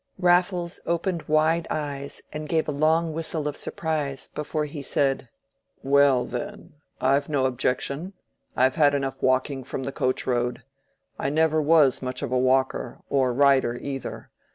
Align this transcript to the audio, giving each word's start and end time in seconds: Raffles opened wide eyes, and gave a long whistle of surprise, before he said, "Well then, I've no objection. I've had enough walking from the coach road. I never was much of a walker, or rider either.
Raffles 0.17 0.81
opened 0.87 1.27
wide 1.27 1.67
eyes, 1.69 2.23
and 2.33 2.49
gave 2.49 2.67
a 2.67 2.71
long 2.71 3.13
whistle 3.13 3.47
of 3.47 3.55
surprise, 3.55 4.29
before 4.29 4.65
he 4.65 4.81
said, 4.81 5.29
"Well 5.83 6.25
then, 6.25 6.73
I've 6.99 7.29
no 7.29 7.45
objection. 7.45 8.13
I've 8.57 8.73
had 8.81 8.95
enough 8.95 9.21
walking 9.21 9.63
from 9.63 9.83
the 9.83 9.91
coach 9.91 10.25
road. 10.25 10.63
I 11.19 11.29
never 11.29 11.61
was 11.61 12.01
much 12.01 12.23
of 12.23 12.31
a 12.31 12.39
walker, 12.39 12.97
or 13.11 13.31
rider 13.31 13.75
either. 13.79 14.31